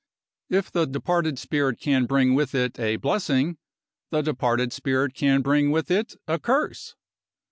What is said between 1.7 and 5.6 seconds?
can bring with it a blessing, the departed spirit can